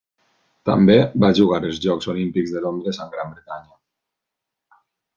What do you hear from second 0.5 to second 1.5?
També va